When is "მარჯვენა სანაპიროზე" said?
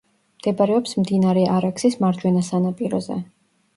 2.07-3.19